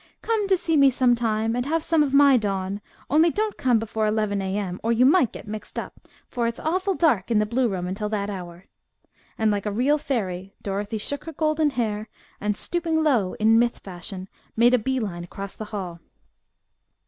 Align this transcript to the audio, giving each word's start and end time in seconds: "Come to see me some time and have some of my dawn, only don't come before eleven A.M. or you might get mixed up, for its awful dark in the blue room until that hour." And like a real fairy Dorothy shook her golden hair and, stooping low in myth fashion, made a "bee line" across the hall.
"Come 0.23 0.47
to 0.47 0.57
see 0.57 0.77
me 0.77 0.89
some 0.89 1.13
time 1.13 1.55
and 1.55 1.63
have 1.67 1.83
some 1.83 2.01
of 2.01 2.11
my 2.11 2.35
dawn, 2.35 2.81
only 3.07 3.29
don't 3.29 3.55
come 3.55 3.77
before 3.77 4.07
eleven 4.07 4.41
A.M. 4.41 4.79
or 4.81 4.91
you 4.91 5.05
might 5.05 5.31
get 5.31 5.47
mixed 5.47 5.77
up, 5.77 6.07
for 6.27 6.47
its 6.47 6.59
awful 6.59 6.95
dark 6.95 7.29
in 7.29 7.37
the 7.37 7.45
blue 7.45 7.67
room 7.67 7.85
until 7.85 8.09
that 8.09 8.27
hour." 8.27 8.65
And 9.37 9.51
like 9.51 9.67
a 9.67 9.71
real 9.71 9.99
fairy 9.99 10.55
Dorothy 10.63 10.97
shook 10.97 11.25
her 11.25 11.33
golden 11.33 11.69
hair 11.69 12.09
and, 12.39 12.57
stooping 12.57 13.03
low 13.03 13.33
in 13.33 13.59
myth 13.59 13.77
fashion, 13.77 14.27
made 14.57 14.73
a 14.73 14.79
"bee 14.79 14.99
line" 14.99 15.23
across 15.23 15.55
the 15.55 15.65
hall. 15.65 15.99